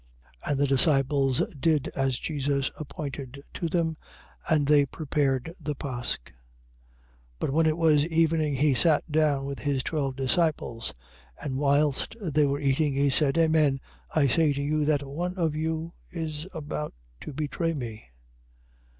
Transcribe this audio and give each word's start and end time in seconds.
26:19. 0.47 0.51
And 0.51 0.59
the 0.59 0.65
disciples 0.67 1.39
did 1.59 1.87
as 1.89 2.17
Jesus 2.17 2.71
appointed 2.75 3.43
to 3.53 3.67
them: 3.67 3.97
and 4.49 4.65
they 4.65 4.87
prepared 4.87 5.53
the 5.61 5.75
pasch. 5.75 6.17
26:20. 6.25 6.33
But 7.37 7.51
when 7.51 7.67
it 7.67 7.77
was 7.77 8.07
evening, 8.07 8.55
he 8.55 8.73
sat 8.73 9.11
down 9.11 9.45
with 9.45 9.59
his 9.59 9.83
twelve 9.83 10.15
disciples. 10.15 10.91
26:21. 11.39 11.45
And 11.45 11.57
whilst 11.59 12.15
they 12.19 12.45
were 12.47 12.59
eating, 12.59 12.95
he 12.95 13.11
said: 13.11 13.37
Amen 13.37 13.79
I 14.09 14.25
say 14.25 14.53
to 14.53 14.61
you 14.63 14.85
that 14.85 15.03
one 15.05 15.35
of 15.37 15.53
you 15.53 15.93
is 16.09 16.47
about 16.55 16.95
to 17.19 17.31
betray 17.31 17.73
me. 17.75 18.05